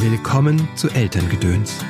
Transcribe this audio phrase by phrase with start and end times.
[0.00, 1.84] Willkommen zu Elterngedöns,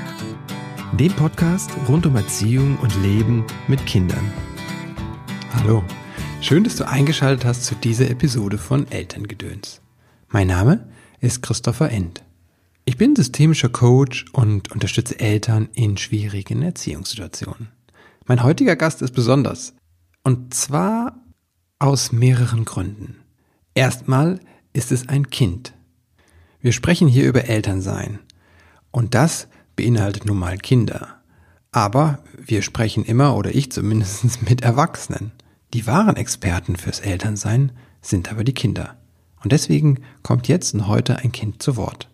[0.99, 4.33] dem Podcast rund um Erziehung und Leben mit Kindern.
[5.53, 5.85] Hallo,
[6.41, 9.83] schön, dass du eingeschaltet hast zu dieser Episode von Elterngedöns.
[10.29, 10.89] Mein Name
[11.21, 12.25] ist Christopher End.
[12.87, 17.69] Ich bin systemischer Coach und unterstütze Eltern in schwierigen Erziehungssituationen.
[18.25, 19.75] Mein heutiger Gast ist besonders.
[20.25, 21.21] Und zwar
[21.79, 23.17] aus mehreren Gründen.
[23.75, 24.41] Erstmal
[24.73, 25.75] ist es ein Kind.
[26.61, 28.19] Wir sprechen hier über Elternsein.
[28.91, 31.17] Und das beinhaltet nun mal Kinder.
[31.71, 35.33] Aber wir sprechen immer, oder ich zumindest, mit Erwachsenen.
[35.75, 38.97] Die wahren Experten fürs Elternsein sind aber die Kinder.
[39.43, 42.09] Und deswegen kommt jetzt und heute ein Kind zu Wort.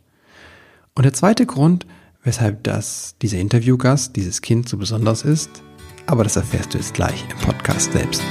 [0.94, 1.86] Und der zweite Grund,
[2.22, 5.50] weshalb das, dieser Interviewgast, dieses Kind so besonders ist,
[6.06, 8.22] aber das erfährst du jetzt gleich im Podcast selbst.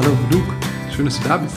[0.00, 0.54] Hallo Luke,
[0.94, 1.56] schön, dass du da bist.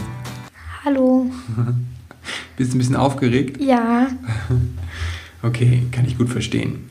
[0.83, 1.29] Hallo.
[2.57, 3.61] bist du ein bisschen aufgeregt?
[3.61, 4.07] Ja.
[5.43, 6.89] Okay, kann ich gut verstehen.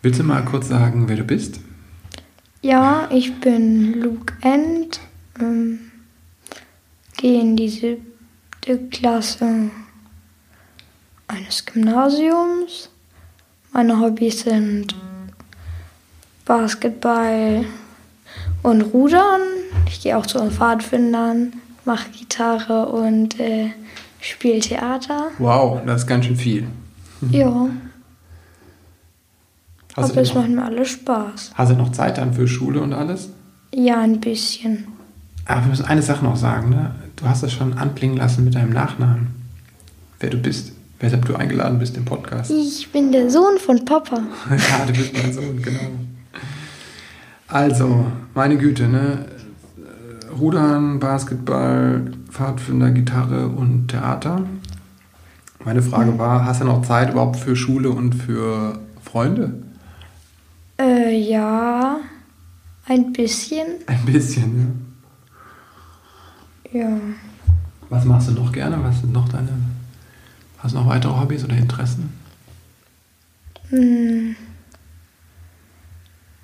[0.00, 1.58] Willst du mal kurz sagen, wer du bist?
[2.62, 5.00] Ja, ich bin Luke End,
[5.40, 5.90] ähm,
[7.16, 9.70] gehe in die siebte Klasse
[11.26, 12.90] eines Gymnasiums.
[13.72, 14.94] Meine Hobbys sind
[16.44, 17.64] Basketball
[18.62, 19.40] und Rudern.
[19.86, 23.70] Ich gehe auch zu den Pfadfindern, mache Gitarre und äh,
[24.20, 25.28] spiele Theater.
[25.38, 26.66] Wow, das ist ganz schön viel.
[27.30, 27.68] Ja.
[29.96, 31.50] Hast Aber es macht mir alles Spaß.
[31.54, 33.30] hast du noch Zeit dann für Schule und alles?
[33.74, 34.86] Ja, ein bisschen.
[35.44, 36.94] Aber wir müssen eine Sache noch sagen, ne?
[37.16, 39.28] Du hast es schon anklingen lassen mit deinem Nachnamen.
[40.20, 42.50] Wer du bist, weshalb du eingeladen bist im Podcast.
[42.50, 44.16] Ich bin der Sohn von Papa.
[44.50, 45.80] ja, du bist mein Sohn, genau.
[47.48, 49.24] Also, meine Güte, ne?
[50.38, 54.46] Rudern, Basketball, Pfadfinder, Gitarre und Theater.
[55.64, 59.62] Meine Frage war, hast du noch Zeit überhaupt für Schule und für Freunde?
[60.78, 61.98] Äh, ja,
[62.86, 63.66] ein bisschen.
[63.86, 64.84] Ein bisschen,
[66.72, 66.80] ja.
[66.80, 66.96] Ja.
[67.88, 68.78] Was machst du noch gerne?
[68.82, 69.48] Was sind noch deine.
[70.58, 72.12] Hast du noch weitere Hobbys oder Interessen?
[73.70, 74.36] Hm.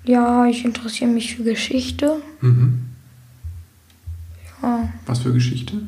[0.03, 2.21] Ja, ich interessiere mich für Geschichte.
[2.41, 2.84] Mhm.
[5.25, 5.81] Für Geschichte?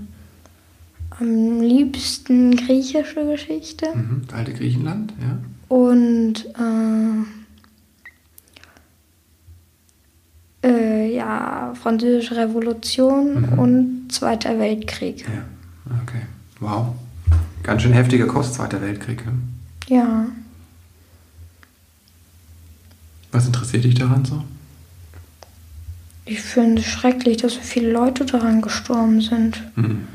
[1.19, 3.85] am liebsten griechische Geschichte.
[3.93, 4.21] Mhm.
[4.33, 5.37] Alte Griechenland, ja.
[5.75, 6.45] Und
[10.63, 13.59] äh, äh, ja, Französische Revolution Mhm.
[13.59, 15.23] und Zweiter Weltkrieg.
[15.27, 15.43] Ja,
[16.01, 16.21] okay.
[16.59, 16.95] Wow.
[17.61, 19.23] Ganz schön heftiger Kost, Zweiter Weltkrieg.
[19.87, 19.97] Ja?
[19.97, 20.25] Ja,
[23.31, 24.43] Was interessiert dich daran so?
[26.27, 29.63] Ich finde es schrecklich, dass so viele Leute daran gestorben sind.
[29.75, 30.07] Mhm.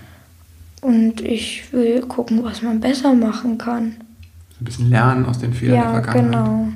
[0.82, 3.96] Und ich will gucken, was man besser machen kann.
[4.50, 6.32] So ein bisschen lernen aus den Fehlern der ja, Vergangenheit.
[6.32, 6.68] genau.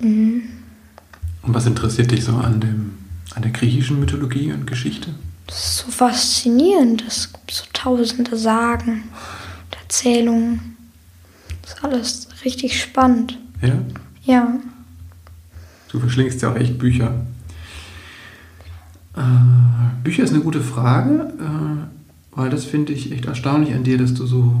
[0.00, 0.42] Mhm.
[1.42, 2.94] Und was interessiert dich so an, dem,
[3.34, 5.10] an der griechischen Mythologie und Geschichte?
[5.46, 7.04] Das ist so faszinierend.
[7.06, 9.02] Es gibt so tausende Sagen
[9.64, 10.76] und Erzählungen.
[11.62, 13.36] Das ist alles richtig spannend.
[13.60, 13.74] Ja?
[14.22, 14.60] Ja.
[15.90, 17.26] Du verschlingst ja auch echt Bücher.
[19.20, 23.98] Äh, Bücher ist eine gute Frage, äh, weil das finde ich echt erstaunlich an dir,
[23.98, 24.54] dass du so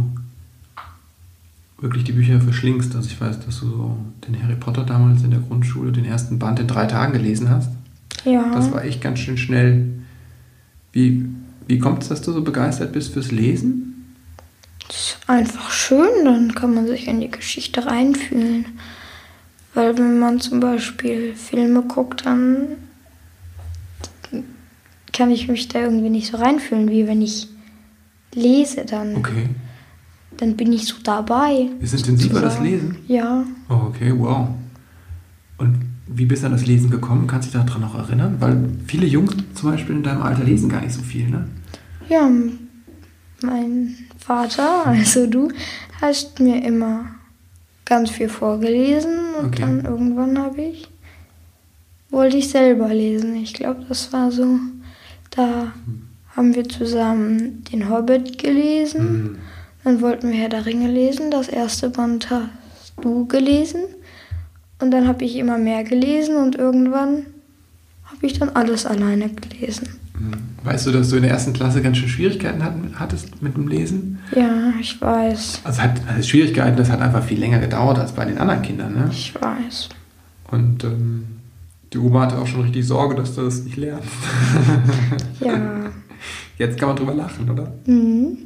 [1.78, 2.94] wirklich die Bücher verschlingst.
[2.94, 6.38] Also ich weiß, dass du so den Harry Potter damals in der Grundschule, den ersten
[6.38, 7.70] Band in drei Tagen gelesen hast.
[8.24, 8.52] Ja.
[8.52, 9.88] Das war echt ganz schön schnell.
[10.92, 11.24] Wie,
[11.66, 14.14] wie kommt es, dass du so begeistert bist fürs Lesen?
[14.86, 18.66] Das ist einfach schön, dann kann man sich in die Geschichte reinfühlen.
[19.72, 22.66] Weil wenn man zum Beispiel Filme guckt, dann
[25.20, 27.46] kann ich mich da irgendwie nicht so reinfühlen, wie wenn ich
[28.32, 29.50] lese, dann, Okay.
[30.38, 31.68] dann bin ich so dabei.
[31.78, 32.58] Ist intensiver das.
[32.58, 32.96] Lesen?
[33.06, 33.44] Ja.
[33.68, 34.48] Oh, okay, wow.
[35.58, 37.26] Und wie bist du an das Lesen gekommen?
[37.26, 38.36] Kannst du dich daran noch erinnern?
[38.40, 41.46] Weil viele Jungs zum Beispiel in deinem Alter lesen gar nicht so viel, ne?
[42.08, 42.30] Ja,
[43.42, 45.48] mein Vater, also du,
[46.00, 47.04] hast mir immer
[47.84, 49.60] ganz viel vorgelesen und Okay.
[49.60, 50.88] dann irgendwann habe ich
[52.08, 53.36] wollte ich selber lesen.
[53.36, 54.58] Ich glaube, das war so,
[55.30, 55.72] da
[56.36, 59.22] haben wir zusammen den Hobbit gelesen.
[59.22, 59.36] Mhm.
[59.84, 61.30] Dann wollten wir Herr der Ringe lesen.
[61.30, 63.80] Das erste Band hast du gelesen.
[64.80, 67.26] Und dann habe ich immer mehr gelesen und irgendwann
[68.04, 69.88] habe ich dann alles alleine gelesen.
[70.18, 70.32] Mhm.
[70.64, 73.68] Weißt du, dass du in der ersten Klasse ganz schön Schwierigkeiten hat, hattest mit dem
[73.68, 74.18] Lesen?
[74.34, 75.60] Ja, ich weiß.
[75.64, 78.92] Also, hat, also Schwierigkeiten, das hat einfach viel länger gedauert als bei den anderen Kindern,
[78.92, 79.08] ne?
[79.10, 79.88] Ich weiß.
[80.50, 81.39] Und ähm,
[81.92, 84.08] Die Oma hatte auch schon richtig Sorge, dass du das nicht lernst.
[85.40, 85.90] Ja.
[86.58, 87.72] Jetzt kann man drüber lachen, oder?
[87.86, 88.36] Mhm.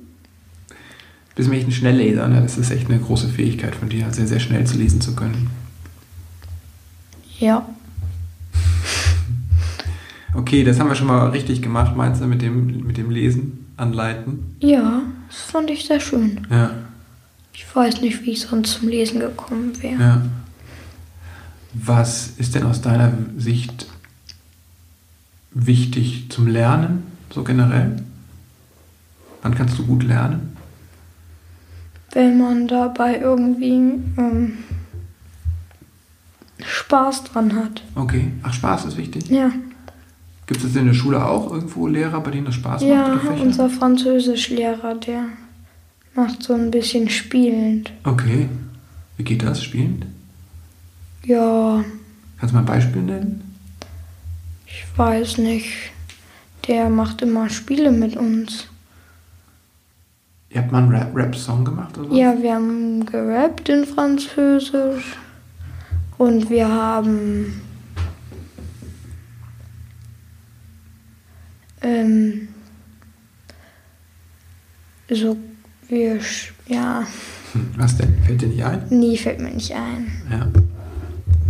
[0.68, 2.40] Du bist echt ein Schnellleser, ne?
[2.40, 5.50] Das ist echt eine große Fähigkeit von dir, sehr, sehr schnell zu lesen zu können.
[7.40, 7.66] Ja.
[10.36, 13.66] Okay, das haben wir schon mal richtig gemacht, meinst du, mit dem, mit dem Lesen,
[13.76, 14.56] Anleiten?
[14.58, 16.44] Ja, das fand ich sehr schön.
[16.50, 16.72] Ja,
[17.52, 20.00] Ich weiß nicht, wie ich sonst zum Lesen gekommen wäre.
[20.02, 20.22] ja.
[21.74, 23.86] Was ist denn aus deiner Sicht
[25.50, 27.96] wichtig zum Lernen, so generell?
[29.42, 30.56] Wann kannst du gut lernen?
[32.12, 33.72] Wenn man dabei irgendwie
[34.16, 34.58] ähm,
[36.64, 37.82] Spaß dran hat.
[37.96, 38.30] Okay.
[38.44, 39.28] Ach, Spaß ist wichtig.
[39.28, 39.50] Ja.
[40.46, 42.90] Gibt es in der Schule auch irgendwo Lehrer, bei denen das Spaß macht?
[42.90, 43.42] Ja, oder Fächer?
[43.42, 45.24] unser Französischlehrer, der
[46.14, 47.92] macht so ein bisschen spielend.
[48.04, 48.48] Okay.
[49.16, 50.06] Wie geht das, spielend?
[51.24, 51.84] Ja,
[52.38, 53.56] Kannst du mal ein Beispiel nennen?
[54.66, 55.90] ich weiß nicht.
[56.68, 58.66] Der macht immer Spiele mit uns.
[60.50, 62.16] Ihr habt mal einen Rap- Rap-Song gemacht oder was?
[62.16, 65.16] Ja, wir haben gerappt in Französisch.
[66.16, 67.60] Und wir haben
[71.82, 72.48] ähm,
[75.10, 75.36] so
[75.88, 76.18] wir
[76.66, 77.06] ja,
[77.52, 78.16] Hm, Was denn?
[78.24, 78.82] Fällt dir nicht ein?
[78.90, 80.10] nie fällt mir nicht ein.
[80.30, 80.46] Ja.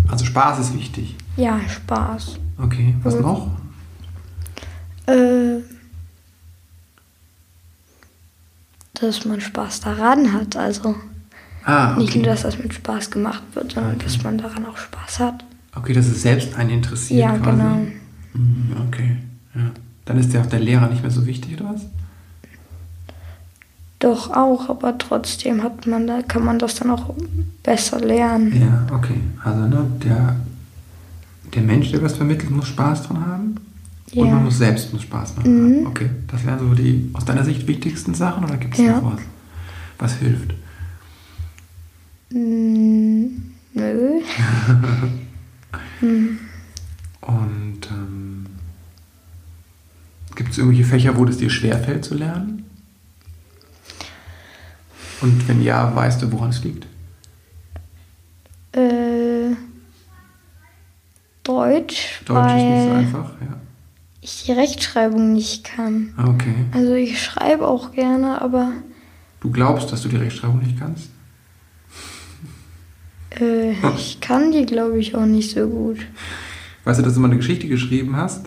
[0.09, 1.17] Also Spaß ist wichtig.
[1.37, 2.37] Ja, Spaß.
[2.59, 2.95] Okay.
[3.03, 3.23] Was Mhm.
[3.23, 3.51] noch?
[5.07, 5.61] Äh,
[8.95, 10.57] dass man Spaß daran hat.
[10.57, 10.95] Also
[11.65, 12.31] Ah, nicht nur, okay.
[12.31, 14.05] dass das mit Spaß gemacht wird, sondern Okay.
[14.05, 15.45] dass man daran auch Spaß hat.
[15.75, 17.51] Okay, dass es selbst einen interessiert Ja, quasi.
[17.59, 17.75] genau.
[18.35, 19.17] Mhm, Okay.
[19.55, 19.71] Ja.
[20.05, 21.83] Dann ist ja auch der Lehrer nicht mehr so wichtig, oder was?
[24.05, 27.15] Doch auch, aber trotzdem hat man da, kann man das dann auch
[27.63, 28.53] besser lernen.
[28.61, 29.19] Ja, okay.
[29.43, 30.37] Also ne, der,
[31.55, 33.55] der Mensch, der was vermittelt, muss Spaß dran haben.
[34.15, 34.35] Und Ja.
[34.35, 35.81] man muss selbst muss Spaß machen.
[35.81, 35.87] Mhm.
[35.87, 36.11] Okay.
[36.31, 39.01] Das wären so die aus deiner Sicht wichtigsten Sachen oder gibt es Ja.
[39.01, 39.21] noch was?
[39.99, 40.53] Was hilft?
[42.31, 43.27] Mm,
[43.73, 44.21] nö.
[46.01, 46.39] Hm.
[47.23, 48.47] Und ähm,
[50.35, 52.64] gibt es irgendwelche Fächer, wo es dir schwerfällt zu lernen?
[55.25, 56.87] Und wenn ja, weißt du, woran es liegt?
[58.73, 59.55] Äh,
[61.43, 63.57] Deutsch, Deutsch ist nicht so einfach, ja.
[64.21, 66.13] ich die Rechtschreibung nicht kann.
[66.19, 66.55] Ah, Okay.
[66.73, 68.73] Also ich schreibe auch gerne, aber
[69.41, 71.09] Du glaubst, dass du die Rechtschreibung nicht kannst?
[73.41, 75.99] äh, ich kann die, glaube ich, auch nicht so gut.
[76.85, 78.45] Weißt du, dass du mal eine Geschichte geschrieben hast?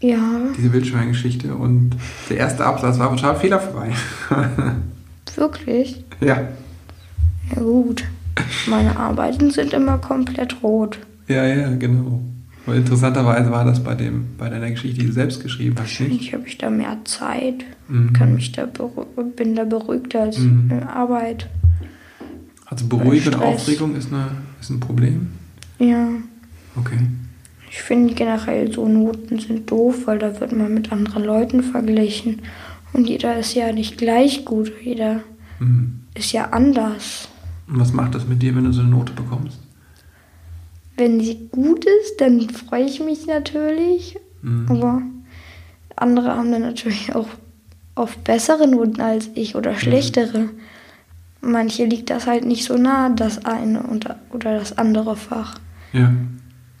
[0.00, 0.18] Ja,
[0.56, 1.96] Diese Wildschwein-Geschichte und
[2.30, 3.92] der erste Absatz war total fehlerfrei.
[5.36, 6.04] wirklich?
[6.20, 6.48] ja.
[7.54, 8.04] Ja gut.
[8.68, 10.98] Meine Arbeiten sind immer komplett rot.
[11.28, 12.20] Ja, ja, genau.
[12.64, 16.20] Aber interessanterweise war das bei, dem, bei deiner Geschichte, die du selbst geschrieben hast, nicht?
[16.22, 18.12] Ich habe ich da mehr Zeit, Mhm.
[18.12, 18.66] kann mich da
[19.36, 20.70] bin da beruhigter als Mhm.
[20.70, 21.48] in Arbeit.
[22.66, 23.42] Also Beruhigung und.
[23.42, 24.28] Aufregung ist, eine,
[24.60, 25.28] ist ein Problem?
[25.78, 26.06] Ja,
[26.76, 26.98] Okay.
[27.70, 32.38] ich finde generell so Noten sind doof, weil da wird man mit anderen Leuten verglichen.
[32.92, 35.20] Und jeder ist ja nicht gleich gut, jeder
[35.58, 36.00] Mhm.
[36.14, 37.28] ist ja anders.
[37.68, 39.58] Und was macht das mit dir, wenn du so eine Note bekommst?
[40.96, 44.18] Wenn sie gut ist, dann freue ich mich natürlich.
[44.42, 44.66] Mhm.
[44.68, 45.02] Aber
[45.96, 47.28] andere haben dann natürlich auch
[47.94, 50.50] oft bessere Noten als ich oder schlechtere.
[51.40, 53.82] Manche liegt das halt nicht so nah, das eine
[54.30, 55.58] oder das andere Fach.
[55.92, 56.12] Ja.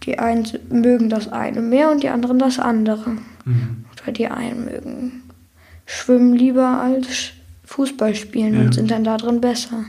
[0.04, 3.10] Die einen mögen das eine mehr und die anderen das andere.
[3.44, 3.84] Mhm.
[4.02, 5.22] Oder die einen mögen
[5.86, 7.30] schwimmen lieber als
[7.64, 8.60] Fußball spielen Ja.
[8.60, 9.84] und sind dann da drin besser.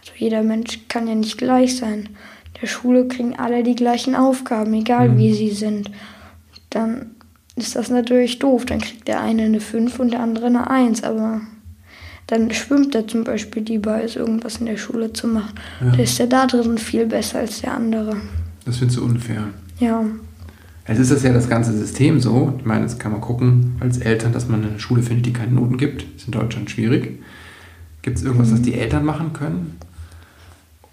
[0.00, 2.08] Also jeder Mensch kann ja nicht gleich sein.
[2.54, 5.18] In der Schule kriegen alle die gleichen Aufgaben, egal Mhm.
[5.18, 5.90] wie sie sind.
[6.70, 7.12] Dann
[7.56, 8.64] ist das natürlich doof.
[8.66, 11.02] Dann kriegt der eine eine 5 und der andere eine 1.
[11.04, 11.40] Aber
[12.28, 15.54] dann schwimmt er zum Beispiel lieber, als irgendwas in der Schule zu machen.
[15.80, 15.90] Ja.
[15.96, 18.16] Da ist er da drin viel besser als der andere.
[18.64, 19.48] Das findest du unfair.
[19.80, 20.04] Ja,
[20.90, 22.52] Jetzt ist das ja das ganze System so.
[22.58, 25.52] Ich meine, jetzt kann man gucken als Eltern, dass man eine Schule findet, die keine
[25.52, 26.04] Noten gibt.
[26.16, 27.20] Ist in Deutschland schwierig.
[28.02, 29.78] Gibt es irgendwas, was die Eltern machen können,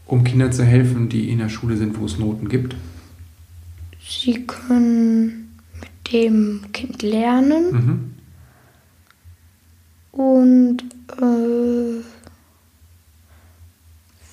[0.06, 2.75] um Kindern zu helfen, die in der Schule sind, wo es Noten gibt?
[4.08, 7.72] sie können mit dem Kind lernen.
[7.72, 8.13] Mhm.
[10.12, 10.84] Und
[11.22, 12.04] äh,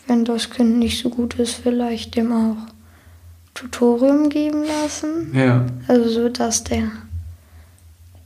[0.07, 2.57] wenn das Kind nicht so gut ist, vielleicht dem auch
[3.55, 5.33] Tutorium geben lassen.
[5.35, 5.65] Ja.
[5.89, 6.89] Also so, dass der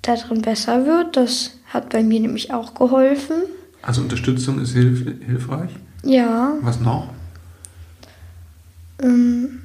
[0.02, 1.16] da drin besser wird.
[1.16, 3.35] Das hat bei mir nämlich auch geholfen.
[3.82, 5.70] Also Unterstützung ist hilf hilfreich.
[6.02, 7.11] Ja, Was noch?
[9.02, 9.61] ähm,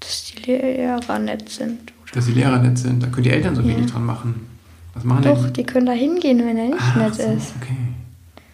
[0.00, 1.92] dass die Lehrer nett sind.
[2.12, 3.02] Dass die Lehrer nett sind.
[3.02, 3.68] Da können die Eltern so Ja.
[3.68, 4.46] wenig dran machen.
[4.94, 5.52] Was machen Doch, denn?
[5.52, 7.52] die können da hingehen, wenn er nicht Ach nett so, ist.
[7.60, 7.76] Okay.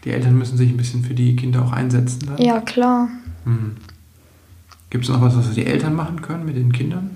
[0.05, 2.21] Die Eltern müssen sich ein bisschen für die Kinder auch einsetzen.
[2.27, 2.39] Dann?
[2.39, 3.09] Ja, klar.
[3.45, 3.77] Hm.
[4.93, 7.09] Gibt es noch was, was die Eltern machen können mit den Kindern?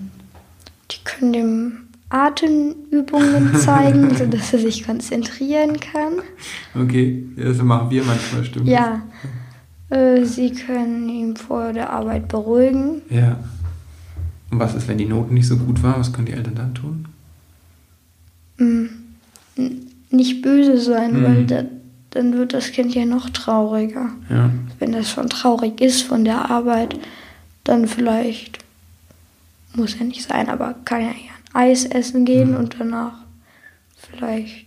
[0.90, 1.72] Die können dem
[2.08, 6.14] Atemübungen zeigen, sodass er sich konzentrieren kann.
[6.74, 8.66] Okay, das machen wir manchmal, stimmt.
[8.66, 9.02] Ja.
[9.90, 13.02] Äh, sie können ihn vor der Arbeit beruhigen.
[13.10, 13.36] Ja.
[14.50, 16.00] Und was ist, wenn die Noten nicht so gut waren?
[16.00, 17.04] Was können die Eltern dann tun?
[18.58, 18.88] N-
[20.10, 21.24] Nicht böse sein, Mhm.
[21.24, 21.64] weil da,
[22.10, 24.08] dann wird das Kind ja noch trauriger.
[24.30, 24.50] Ja.
[24.78, 26.98] Wenn das schon traurig ist von der Arbeit,
[27.68, 28.58] dann vielleicht,
[29.74, 31.16] muss ja nicht sein, aber kann ja ein
[31.52, 32.56] Eis essen gehen Mhm.
[32.56, 33.14] und danach
[33.96, 34.66] vielleicht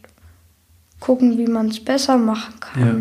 [0.99, 2.81] gucken, wie man es besser machen kann.
[2.85, 2.95] Ja.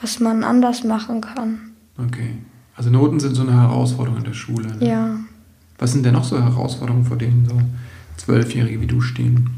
[0.00, 1.72] Was man anders machen kann.
[1.98, 2.36] Okay.
[2.74, 4.74] Also Noten sind so eine Herausforderung in der Schule.
[4.76, 4.88] Ne?
[4.88, 5.16] Ja.
[5.78, 7.60] Was sind denn noch so Herausforderungen, vor denen so
[8.16, 9.50] Zwölfjährige wie du stehen?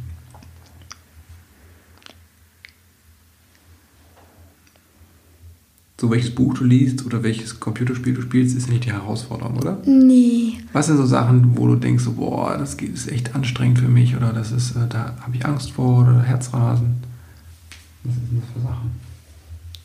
[6.04, 9.56] So welches Buch du liest oder welches Computerspiel du spielst, ist ja nicht die Herausforderung,
[9.56, 9.78] oder?
[9.86, 10.58] Nee.
[10.74, 14.14] Was sind so Sachen, wo du denkst, so, boah, das ist echt anstrengend für mich
[14.14, 16.96] oder das ist, äh, da habe ich Angst vor oder Herzrasen?
[18.02, 18.90] Was sind das für Sachen?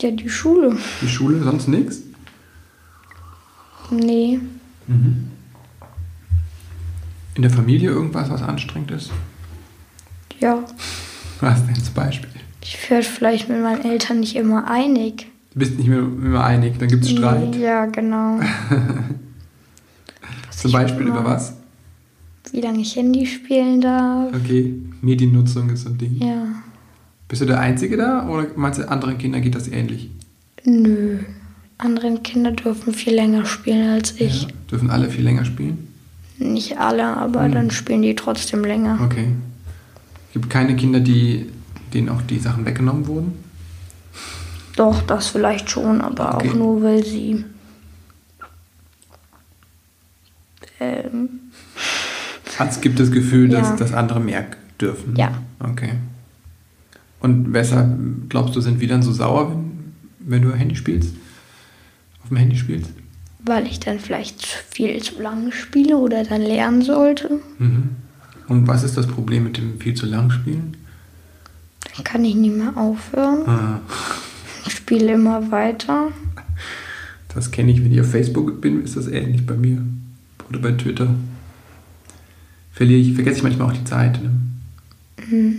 [0.02, 0.76] Ja, die Schule.
[1.02, 2.02] Die Schule, sonst nichts?
[3.90, 4.42] Nee.
[4.88, 5.30] Mhm.
[7.36, 9.10] In der Familie irgendwas, was anstrengend ist?
[10.42, 10.66] Ja.
[11.40, 12.30] Was denn zum Beispiel?
[12.62, 15.28] Ich werde vielleicht mit meinen Eltern nicht immer einig.
[15.54, 17.56] Du bist nicht mehr immer einig, dann gibt es Streit.
[17.56, 18.40] Ja, genau.
[20.52, 21.54] Zum Beispiel über was?
[22.52, 24.34] Wie lange ich Handy spielen darf.
[24.36, 26.18] Okay, Mediennutzung ist so ein Ding.
[26.22, 26.46] Ja.
[27.28, 30.10] Bist du der Einzige da oder meinst du, anderen Kindern geht das ähnlich?
[30.66, 31.20] Nö.
[31.78, 34.44] Andere Kinder dürfen viel länger spielen als ich.
[34.44, 34.48] Ja.
[34.70, 35.88] Dürfen alle viel länger spielen?
[36.38, 37.52] Nicht alle, aber Hm.
[37.54, 39.00] dann spielen die trotzdem länger.
[39.04, 39.28] Okay.
[40.34, 41.46] Gibt keine Kinder, die,
[41.94, 43.34] denen auch die Sachen weggenommen wurden?
[44.80, 46.50] Doch, das vielleicht schon, aber Okay.
[46.50, 47.44] auch nur, weil sie.
[50.80, 51.30] Ähm,
[52.58, 53.76] Hat's, gibt das Gefühl, dass, Ja.
[53.76, 54.46] dass andere mehr
[54.80, 55.18] dürfen?
[55.18, 55.34] Ja.
[55.60, 55.96] Okay.
[57.20, 61.14] Und weshalb glaubst du, sind wir dann so sauer, wenn, wenn du Handy spielst?
[62.24, 62.92] Auf dem Handy spielst?
[63.46, 67.40] weil ich dann vielleicht viel zu lange spiele oder dann lernen sollte.
[67.58, 67.96] Mhm.
[68.48, 70.76] Und was ist das Problem mit dem viel zu lang Spielen?
[71.96, 73.48] Dann kann ich nicht mehr aufhören.
[73.48, 73.80] Ah,
[74.70, 76.10] spiele immer weiter.
[77.34, 79.82] das kenne ich, wenn ich auf Facebook bin, ist das ähnlich bei mir.
[80.50, 81.14] Oder bei Twitter.
[82.72, 84.22] Verliere ich, vergesse ich manchmal auch die Zeit.
[84.22, 84.32] Ne?
[85.30, 85.56] Mhm.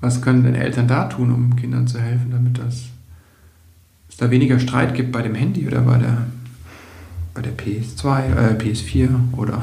[0.00, 2.84] Was können denn Eltern da tun, um Kindern zu helfen, damit das
[4.08, 6.26] es da weniger Streit gibt bei dem Handy oder bei der
[7.34, 9.62] bei der PS2, äh, PS4 oder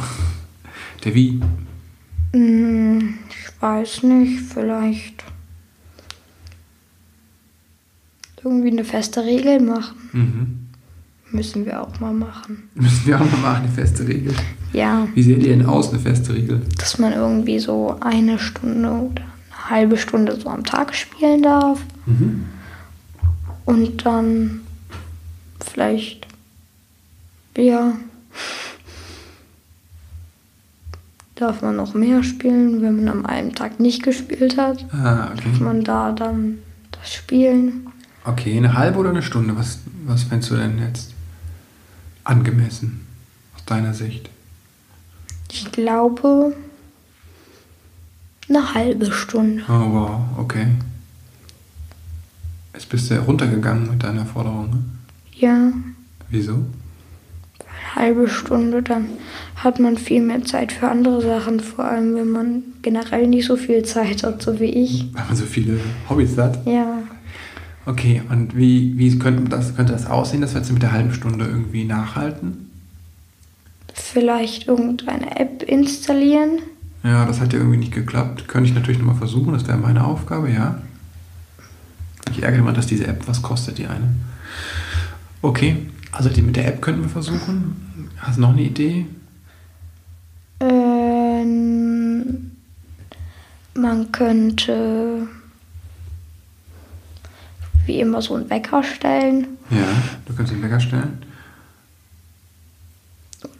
[1.03, 1.41] der Wii?
[2.33, 5.23] Hm, Ich weiß nicht, vielleicht
[8.45, 9.95] irgendwie eine feste Regel machen.
[10.13, 10.59] Mhm.
[11.31, 12.69] Müssen wir auch mal machen.
[12.75, 14.33] Müssen wir auch mal machen, eine feste Regel.
[14.73, 16.61] Ja, Wie seht ihr denn aus, eine feste Regel?
[16.77, 21.81] dass man irgendwie so eine Stunde oder eine halbe Stunde so am Tag spielen darf.
[22.05, 22.45] Mhm.
[23.65, 24.61] Und dann
[25.65, 26.27] vielleicht,
[27.57, 27.93] ja,
[31.35, 34.85] darf man noch mehr spielen, wenn man am einen Tag nicht gespielt hat.
[34.93, 35.63] Ah, Darf okay.
[35.63, 36.59] man da dann
[36.91, 37.87] das spielen.
[38.25, 39.55] Okay, eine halbe oder eine Stunde?
[39.55, 41.13] Was, was fändest du denn jetzt
[42.23, 43.05] angemessen
[43.55, 44.29] aus deiner Sicht?
[45.51, 46.55] Ich glaube,
[48.49, 49.63] eine halbe Stunde.
[49.69, 50.67] Oh wow, okay.
[52.73, 54.83] Jetzt bist du ja runtergegangen mit deiner Forderung, ne?
[55.33, 55.71] Ja,
[56.29, 56.53] Wieso?
[57.93, 59.05] eine halbe Stunde, dann
[59.55, 63.55] hat man viel mehr Zeit für andere Sachen, vor allem wenn man generell nicht so
[63.55, 65.13] viel Zeit hat, so wie ich.
[65.13, 65.79] Weil man so viele
[66.09, 66.65] Hobbys hat.
[66.65, 67.03] Ja,
[67.85, 71.13] Okay, und wie, wie könnte, das, könnte das aussehen, dass wir jetzt mit der halben
[71.13, 72.65] Stunde irgendwie nachhalten?
[74.15, 76.59] vielleicht irgendeine App installieren.
[77.03, 78.47] Ja, das hat ja irgendwie nicht geklappt.
[78.47, 80.81] Könnte ich natürlich nochmal versuchen, das wäre meine Aufgabe, ja.
[82.31, 84.15] Ich ärgere mich, dass diese App, was kostet die eine?
[85.41, 88.09] Okay, also die mit der App könnten wir versuchen.
[88.17, 89.05] Hast du noch eine Idee?
[90.61, 92.51] Ähm,
[93.73, 95.27] man könnte
[97.85, 99.47] wie immer so einen Wecker stellen.
[99.69, 99.87] Ja,
[100.25, 101.17] du kannst den Wecker stellen.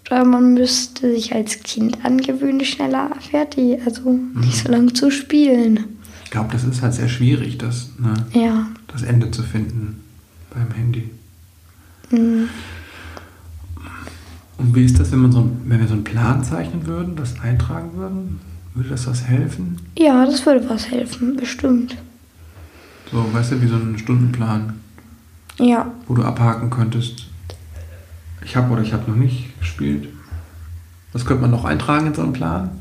[0.08, 5.80] Oder man müsste sich als Kind angewöhnen, schneller fertig, also nicht so lange zu spielen.
[6.24, 8.68] Ich glaube, das ist halt sehr schwierig, das, ne, Ja.
[8.88, 10.04] das Ende zu finden
[10.54, 11.10] beim Handy.
[12.12, 12.48] mm.
[14.58, 17.40] Und wie ist das, wenn, man so, wenn wir so einen Plan zeichnen würden, das
[17.42, 18.40] eintragen würden?
[18.74, 19.78] Würde das was helfen?
[19.98, 21.98] Ja, das würde was helfen, bestimmt.
[23.12, 24.80] So, weißt du, wie so ein Stundenplan,
[25.58, 27.28] Ja, wo du abhaken könntest.
[28.44, 30.10] Ich habe oder ich habe noch nicht gespielt.
[31.14, 32.72] Was könnte man noch eintragen in so einen Plan?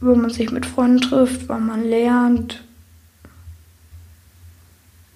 [0.00, 2.62] wenn man sich mit Freunden trifft, wann man lernt.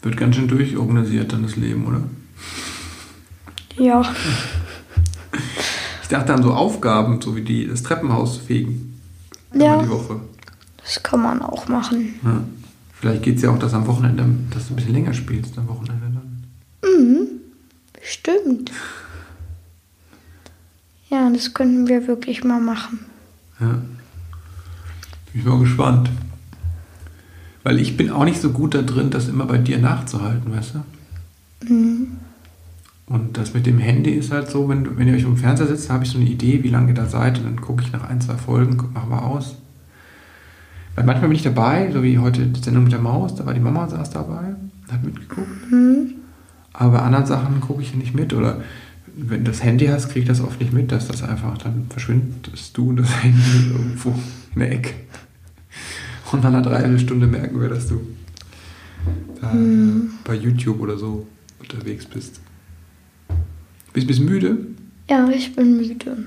[0.01, 2.01] Wird ganz schön durchorganisiert dann das Leben, oder?
[3.77, 4.03] Ja,
[6.03, 8.99] Ich dachte an so Aufgaben, so wie die, das Treppenhaus fegen.
[9.53, 9.83] Ja.
[9.83, 10.21] Die Woche.
[10.83, 12.15] das kann man auch machen.
[12.25, 12.41] Ja.
[13.01, 15.69] Vielleicht geht es ja auch, dass am Wochenende, dass du ein bisschen länger spielst am
[15.69, 16.43] Wochenende dann.
[16.83, 17.27] Mhm,
[18.03, 18.73] stimmt.
[21.09, 23.01] Ja, das könnten wir wirklich mal machen.
[23.61, 23.69] Ja.
[25.33, 26.11] Bin ich mal gespannt.
[27.63, 30.75] Weil ich bin auch nicht so gut da drin, das immer bei dir nachzuhalten, weißt
[30.75, 31.73] du?
[31.73, 32.09] Mhm.
[33.07, 35.67] Und das mit dem Handy ist halt so, wenn, wenn ihr euch um den Fernseher
[35.67, 37.91] sitzt, habe ich so eine Idee, wie lange ihr da seid und dann gucke ich
[37.93, 39.55] nach ein, zwei Folgen, guck- mach mal aus.
[40.99, 43.55] Weil manchmal bin ich dabei, so wie heute die Sendung mit der Maus, da war
[43.55, 44.57] die Mama saß dabei,
[44.91, 45.71] hat mitgeguckt.
[45.71, 46.15] Mhm.
[46.73, 48.35] Aber bei anderen Sachen gucke ich nicht mit.
[48.35, 48.63] Oder
[49.15, 51.87] wenn du das Handy hast, kriege ich das oft nicht mit, dass das einfach, dann
[51.89, 54.13] verschwindest du und das Handy irgendwo
[54.57, 54.95] in der Ecke.
[56.33, 58.01] Und nach einer Dreiviertelstunde merken wir, dass du
[59.41, 59.55] da
[60.25, 61.29] bei YouTube oder so
[61.61, 62.41] unterwegs bist.
[63.93, 64.57] Bist du bisschen müde?
[65.09, 66.25] Ja, ich bin müde.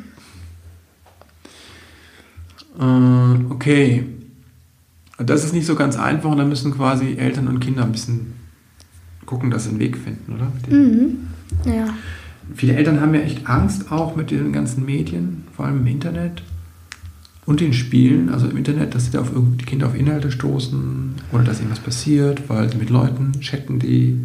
[2.79, 4.05] Äh, okay.
[5.25, 8.33] Das ist nicht so ganz einfach und da müssen quasi Eltern und Kinder ein bisschen
[9.25, 10.51] gucken, dass sie einen Weg finden, oder?
[10.69, 11.17] Mhm.
[11.65, 11.93] Ja.
[12.55, 16.43] Viele Eltern haben ja echt Angst auch mit den ganzen Medien, vor allem im Internet
[17.45, 18.29] und den Spielen.
[18.29, 21.79] Also im Internet, dass sie da auf die Kinder auf Inhalte stoßen oder dass irgendwas
[21.79, 24.17] passiert, weil sie mit Leuten chatten, die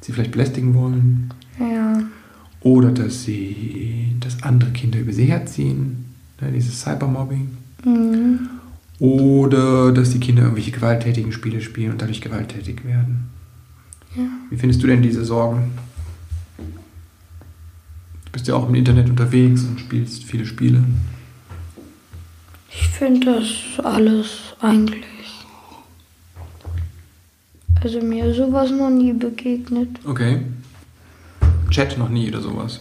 [0.00, 1.30] sie vielleicht belästigen wollen.
[1.58, 2.02] Ja.
[2.60, 6.04] Oder dass sie, dass andere Kinder über sie herziehen,
[6.40, 7.48] ne, dieses Cybermobbing.
[7.84, 8.48] Mhm.
[8.98, 13.30] Oder dass die Kinder irgendwelche gewalttätigen Spiele spielen und dadurch gewalttätig werden.
[14.16, 14.24] Ja.
[14.50, 15.70] Wie findest du denn diese Sorgen?
[16.56, 20.82] Du bist ja auch im Internet unterwegs und spielst viele Spiele.
[22.70, 25.04] Ich finde das alles eigentlich.
[27.80, 29.88] Also mir ist sowas noch nie begegnet.
[30.04, 30.40] Okay.
[31.70, 32.80] Chat noch nie oder sowas.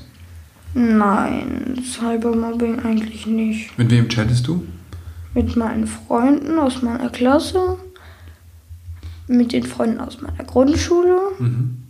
[0.74, 3.78] Nein, Cybermobbing eigentlich nicht.
[3.78, 4.66] Mit wem chattest du?
[5.38, 7.78] Mit meinen Freunden aus meiner Klasse,
[9.28, 11.84] mit den Freunden aus meiner Grundschule, Mhm.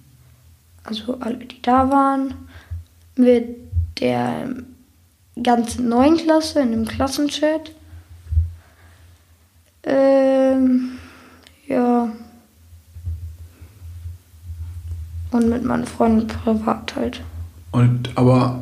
[0.83, 2.33] also alle, die da waren,
[3.15, 3.55] mit
[4.01, 4.49] der
[5.41, 7.71] ganzen neuen Klasse in dem Klassenchat.
[9.83, 10.97] Ähm,
[11.69, 12.09] ja.
[15.31, 17.21] Und mit meinen Freunden privat halt.
[17.71, 18.59] Und aber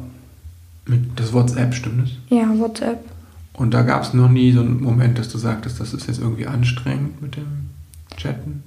[0.86, 2.12] mit das WhatsApp stimmt es?
[2.30, 3.04] Ja, WhatsApp.
[3.58, 6.20] Und da gab es noch nie so einen Moment, dass du sagtest, das ist jetzt
[6.20, 7.70] irgendwie anstrengend mit dem
[8.18, 8.64] Chatten.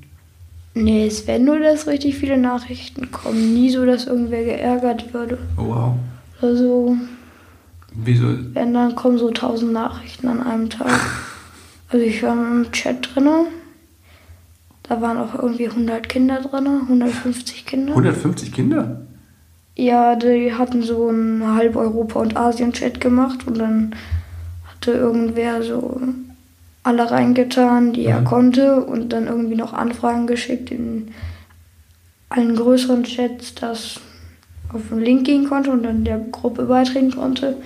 [0.74, 3.54] Nee, es werden nur, dass richtig viele Nachrichten kommen.
[3.54, 5.38] Nie so, dass irgendwer geärgert würde.
[5.56, 5.94] Oh wow.
[6.40, 6.96] Also,
[7.92, 8.26] Wieso?
[8.54, 10.88] wenn dann kommen so tausend Nachrichten an einem Tag.
[11.90, 13.46] Also ich war im Chat drinne.
[14.82, 17.92] Da waren auch irgendwie 100 Kinder drinne, 150 Kinder.
[17.92, 19.00] 150 Kinder?
[19.74, 23.94] Ja, die hatten so einen halb Europa- und Asien-Chat gemacht und dann
[24.80, 26.00] hatte irgendwer so
[26.84, 28.24] alle reingetan, die er Mhm.
[28.24, 31.12] konnte und dann irgendwie noch Anfragen geschickt in
[32.30, 34.00] allen größeren Chats, dass
[34.72, 37.56] auf den Link gehen konnte und dann der Gruppe beitreten konnte.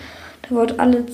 [0.42, 1.04] Da wurde alle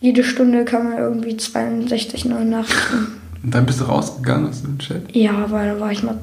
[0.00, 3.06] jede Stunde kamen irgendwie 62 neue Nachrichten.
[3.42, 5.14] Und dann bist du rausgegangen aus dem Chat?
[5.16, 6.18] Ja, weil da war ich mal.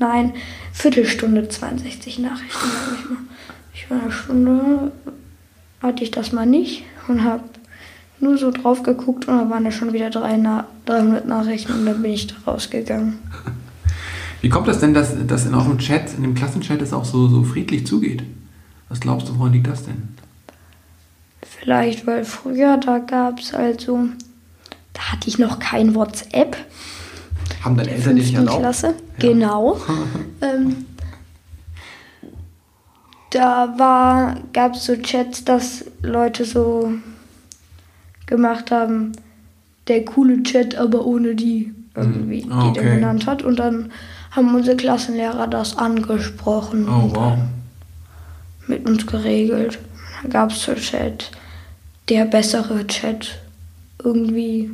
[0.00, 0.32] Nein,
[0.72, 3.18] Viertelstunde 62 Nachrichten, ich mal.
[3.72, 4.92] Ich war eine Stunde,
[5.84, 7.44] hatte ich das mal nicht und habe
[8.18, 11.86] nur so drauf geguckt und da waren da schon wieder drei Na 300 Nachrichten und
[11.86, 13.18] dann bin ich da rausgegangen.
[14.40, 17.28] Wie kommt das denn, dass, dass in eurem Chat, in dem Klassenchat es auch so,
[17.28, 18.22] so friedlich zugeht?
[18.88, 20.08] Was glaubst du, woran liegt das denn?
[21.42, 24.06] Vielleicht, weil früher, da gab es halt so,
[24.92, 26.56] da hatte ich noch kein WhatsApp.
[27.62, 28.60] Haben deine Eltern fünften erlaubt?
[28.60, 28.86] Klasse.
[28.88, 29.28] Ja.
[29.28, 29.80] Genau.
[30.42, 30.84] ähm,
[33.34, 36.92] da war, gab es so Chats, dass Leute so
[38.26, 39.12] gemacht haben,
[39.88, 42.94] der coole Chat, aber ohne die irgendwie, Ah, die der okay.
[42.96, 43.42] genannt hat.
[43.42, 43.92] Und dann
[44.30, 47.38] haben unsere Klassenlehrer das angesprochen Oh, und wow.
[48.66, 49.78] mit uns geregelt.
[50.22, 51.30] Da gab es so Chat,
[52.08, 53.38] der bessere Chat,
[54.02, 54.70] irgendwie,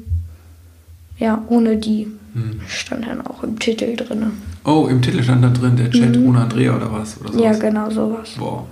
[1.18, 2.08] ja, ohne die.
[2.34, 2.60] Hm.
[2.68, 4.32] Stand dann auch im Titel drin.
[4.64, 7.18] Oh, im Titel stand da drin, der Chat ohne Andrea oder was?
[7.20, 7.38] Oder Mhm.
[7.38, 7.60] Ja, sowas.
[7.60, 8.30] genau sowas.
[8.38, 8.66] Boah.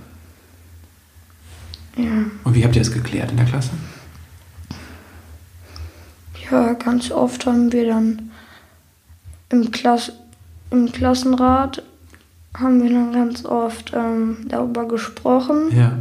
[1.96, 2.24] Ja.
[2.44, 3.70] Und wie habt ihr das geklärt in der Klasse?
[6.50, 8.30] Ja, ganz oft haben wir dann
[9.50, 10.12] im, Klass
[10.70, 11.82] im Klassenrat
[12.56, 15.92] haben wir dann ganz oft ähm, darüber gesprochen, Ja.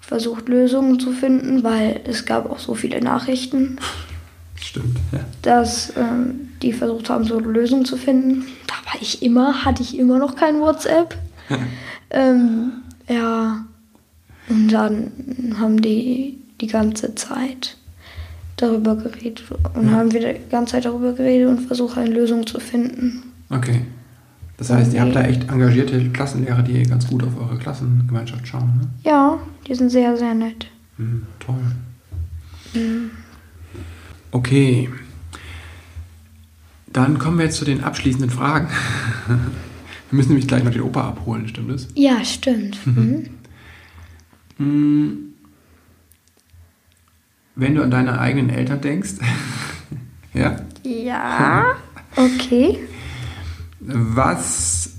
[0.00, 3.78] versucht Lösungen zu finden, weil es gab auch so viele Nachrichten,
[4.56, 5.20] Stimmt, ja.
[5.42, 8.44] dass ähm, die versucht haben, so eine Lösung zu finden.
[8.66, 11.16] Da war ich immer, hatte ich immer noch kein WhatsApp.
[12.10, 12.72] ähm,
[13.08, 13.64] ja,
[14.48, 15.10] und dann
[15.58, 17.76] haben die die ganze Zeit
[18.56, 19.42] darüber geredet
[19.74, 19.96] und Ja.
[19.96, 23.22] haben wir die ganze Zeit darüber geredet und versucht, eine Lösung zu finden.
[23.50, 23.82] Okay.
[24.58, 28.70] Das heißt, ihr habt da echt engagierte Klassenlehrer, die ganz gut auf eure Klassengemeinschaft schauen,
[28.80, 28.88] ne?
[29.02, 30.68] Ja, die sind sehr, sehr nett.
[30.98, 31.56] Mhm, toll.
[34.30, 34.88] Okay.
[36.92, 38.68] Dann kommen wir jetzt zu den abschließenden Fragen.
[40.10, 41.88] Wir müssen nämlich gleich noch den Opa abholen, stimmt das?
[41.94, 42.86] Ja, stimmt.
[42.86, 43.30] Mhm.
[44.58, 45.12] Mm.
[47.54, 49.12] Wenn du an deine eigenen Eltern denkst,
[50.34, 51.76] ja, Ja,
[52.16, 52.78] okay.
[53.80, 54.92] was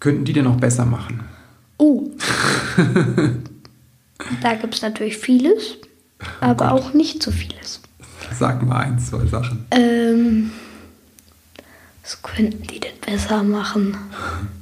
[0.00, 1.20] könnten die denn noch besser machen?
[1.78, 2.10] Oh.
[4.42, 5.76] da gibt es natürlich vieles,
[6.40, 7.82] aber auch nicht so vieles.
[8.32, 9.66] Sag mal eins, zwei Sachen.
[9.70, 10.50] Ähm,
[12.02, 13.96] was könnten die denn besser machen?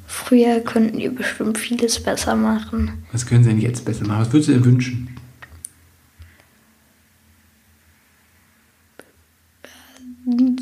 [0.07, 3.05] Früher könnten die bestimmt vieles besser machen.
[3.13, 4.21] Was können sie denn jetzt besser machen?
[4.21, 5.09] Was würdest du denn wünschen?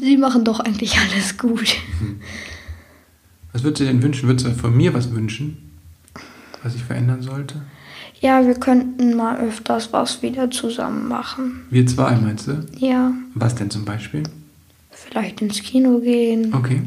[0.01, 1.77] Sie machen doch eigentlich alles gut.
[3.53, 4.29] Was würdest du denn wünschen?
[4.29, 5.72] Würdest du von mir was wünschen,
[6.63, 7.63] was ich verändern sollte?
[8.21, 11.65] Ja, wir könnten mal öfters was wieder zusammen machen.
[11.71, 12.65] Wir zwei, meinst du?
[12.79, 14.23] Ja, Was denn zum Beispiel?
[14.91, 16.55] vielleicht ins Kino gehen.
[16.55, 16.83] Okay.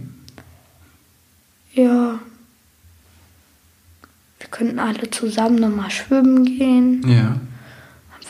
[1.73, 2.19] Ja.
[4.39, 7.01] Wir könnten alle zusammen nochmal schwimmen gehen.
[7.07, 7.39] Ja, Haben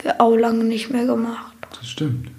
[0.04, 1.54] wir auch lange nicht mehr gemacht.
[1.78, 2.30] das stimmt.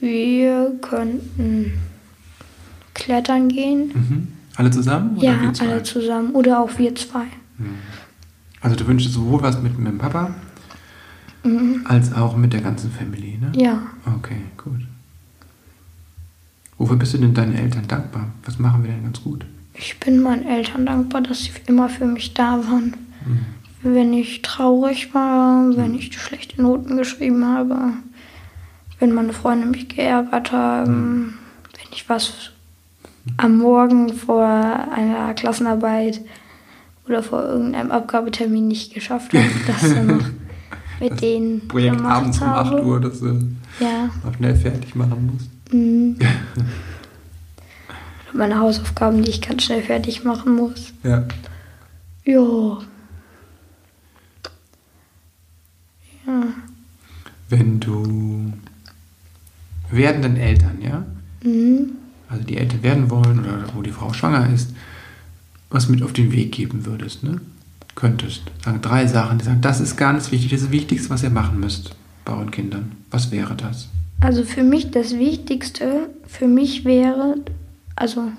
[0.00, 1.72] Wir könnten
[2.94, 3.88] klettern gehen.
[3.94, 4.28] Mhm.
[4.56, 5.16] Alle zusammen?
[5.16, 5.68] Oder ja, wir zwei?
[5.68, 6.30] alle zusammen.
[6.32, 7.24] Oder auch wir zwei.
[8.60, 10.34] Also du wünschst sowohl was mit meinem Papa
[11.44, 11.80] Mhm.
[11.88, 13.50] als auch mit der ganzen Family, ne?
[13.60, 13.82] Ja.
[14.18, 14.80] Okay, gut.
[16.78, 18.26] Wofür bist du denn deinen Eltern dankbar?
[18.44, 19.44] Was machen wir denn ganz gut?
[19.74, 22.94] Ich bin meinen Eltern dankbar, dass sie immer für mich da waren.
[23.82, 27.76] Wenn ich traurig war, wenn ich schlechte Noten geschrieben habe,
[29.00, 31.34] wenn meine Freunde mich geärgert haben,
[31.76, 32.50] wenn ich was
[33.36, 36.20] am Morgen vor einer Klassenarbeit
[37.06, 40.24] oder vor irgendeinem Abgabetermin nicht geschafft habe, das dann noch
[41.00, 42.84] mit denen Projekt abends um 8 habe.
[42.84, 44.08] Uhr, das du Ja.
[44.24, 45.50] noch schnell fertig machen musst.
[45.74, 46.16] Mhm.
[48.34, 50.92] Meine Hausaufgaben, die ich ganz schnell fertig machen muss.
[51.02, 51.24] Ja.
[52.24, 52.78] Ja.
[56.26, 56.42] Ja.
[57.50, 58.52] Wenn du
[59.90, 61.04] werdenden Eltern, ja?
[61.44, 61.90] Mhm.
[62.32, 64.74] Also die Eltern werden wollen oder wo die Frau schwanger ist,
[65.70, 67.40] was mit auf den Weg geben würdest, ne?
[67.94, 68.42] Könntest.
[68.64, 71.30] Sagen drei Sachen, die sagen, das ist ganz wichtig, das ist das Wichtigste, was ihr
[71.30, 72.92] machen müsst bei euren Kindern.
[73.10, 73.88] Was wäre das?
[74.20, 77.36] Also für mich das Wichtigste, für mich wäre,
[77.96, 78.32] also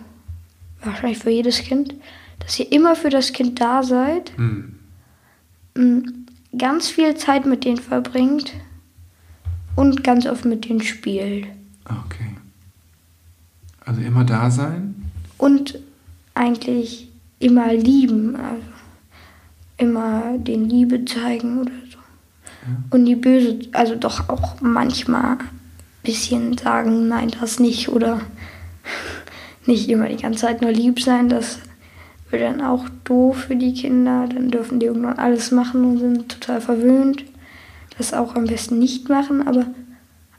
[0.82, 1.94] wahrscheinlich für jedes Kind,
[2.40, 4.74] dass ihr immer für das Kind da seid, Hm.
[5.76, 6.26] m,
[6.58, 8.54] ganz viel Zeit mit denen verbringt
[9.76, 11.46] und ganz oft mit denen spielt.
[11.86, 12.30] Okay.
[13.86, 15.12] Also immer da sein.
[15.38, 15.80] Und
[16.34, 18.64] eigentlich immer lieben, also
[19.78, 21.98] immer den Liebe zeigen oder so.
[22.92, 25.50] Und die böse, also doch auch manchmal ein
[26.04, 28.22] bisschen sagen, nein, das nicht oder
[29.66, 31.60] nicht immer die ganze Zeit nur lieb sein, das
[32.30, 36.30] wird dann auch doof für die Kinder, dann dürfen die irgendwann alles machen und sind
[36.30, 37.26] total verwöhnt.
[37.98, 39.68] Das auch am besten nicht machen, aber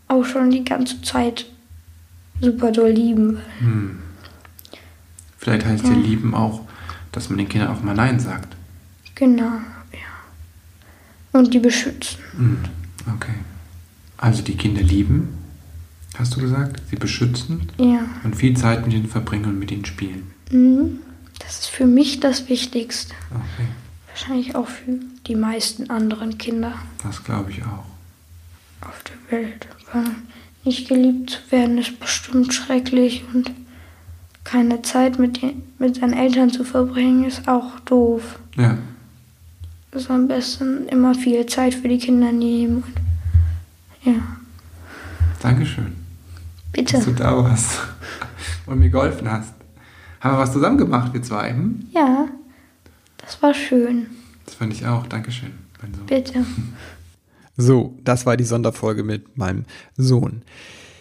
[0.09, 1.46] auch schon die ganze Zeit
[2.44, 3.38] super doll lieben.
[3.59, 3.98] Hm.
[5.38, 6.62] Vielleicht heißt ja lieben auch,
[7.12, 8.54] dass man den Kindern auch mal Nein sagt.
[9.14, 9.44] Genau,
[9.92, 11.38] ja.
[11.38, 12.18] Und die beschützen.
[12.37, 12.59] Hm.
[13.16, 13.35] Okay.
[14.16, 15.37] Also die Kinder lieben,
[16.18, 16.80] hast du gesagt?
[16.88, 18.07] Sie beschützen Ja.
[18.22, 20.30] und viel Zeit mit ihnen verbringen und mit ihnen spielen.
[20.50, 20.98] Mhm.
[21.40, 23.14] Das ist für mich das Wichtigste.
[23.30, 23.68] Okay.
[24.09, 24.92] Wahrscheinlich auch für
[25.26, 27.85] die meisten anderen Kinder Das glaube ich auch.
[28.88, 29.66] auf der Welt.
[29.92, 30.04] Weil
[30.64, 33.50] nicht geliebt zu werden ist bestimmt schrecklich und
[34.44, 35.40] keine Zeit mit,
[35.79, 38.38] mit seinen Eltern zu verbringen ist auch doof.
[38.57, 38.77] Ja.
[39.92, 42.83] Also am besten immer viel Zeit für die Kinder nehmen.
[42.83, 44.20] Und, ja,
[45.40, 45.92] Dankeschön,
[46.72, 46.96] bitte.
[46.96, 47.79] dass du da warst
[48.66, 49.55] und mir geholfen hast.
[50.20, 51.50] Haben wir was zusammen gemacht, wir zwei?
[51.50, 51.87] Hm?
[51.92, 52.29] Ja,
[53.18, 54.07] Das war schön.
[54.46, 55.07] Das fand ich auch.
[55.07, 55.53] Dankeschön.
[56.07, 56.44] Bitte.
[57.56, 59.64] So, das war die Sonderfolge mit meinem
[59.96, 60.42] Sohn.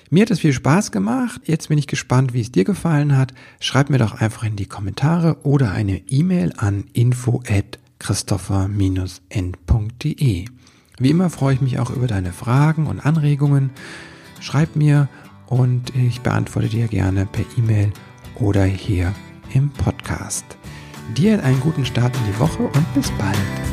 [0.10, 1.42] Mir hat es viel Spaß gemacht.
[1.46, 3.34] Jetzt bin ich gespannt, wie es dir gefallen hat.
[3.60, 10.46] Schreib mir doch einfach in die Kommentare oder eine E-Mail an info at christopher-n.de.
[11.00, 13.72] Wie immer freue ich mich auch über deine Fragen und Anregungen.
[14.40, 15.10] Schreib mir
[15.48, 17.92] und ich beantworte dir gerne per E-Mail
[18.36, 19.16] oder hier
[19.54, 20.46] im Podcast.
[21.18, 23.73] Dir einen guten Start in die Woche und bis bald.